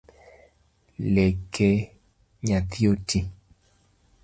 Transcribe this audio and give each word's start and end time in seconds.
Leke 1.13 1.69
nyathi 2.45 2.81
oti? 2.95 3.19